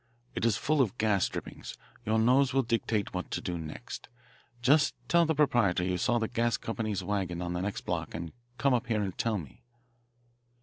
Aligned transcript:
It 0.33 0.45
is 0.45 0.57
full 0.57 0.81
of 0.81 0.97
gas 0.97 1.29
drippings. 1.29 1.75
Your 2.07 2.17
nose 2.17 2.55
will 2.55 2.63
dictate 2.63 3.13
what 3.13 3.29
to 3.29 3.39
do 3.39 3.59
next. 3.59 4.09
Just 4.63 4.95
tell 5.07 5.27
the 5.27 5.35
proprietor 5.35 5.83
you 5.83 5.99
saw 5.99 6.17
the 6.17 6.27
gas 6.27 6.57
company's 6.57 7.03
wagon 7.03 7.39
on 7.39 7.53
the 7.53 7.61
next 7.61 7.81
block 7.81 8.15
and 8.15 8.33
come 8.57 8.73
up 8.73 8.87
here 8.87 9.03
and 9.03 9.15
tell 9.15 9.37
me." 9.37 9.61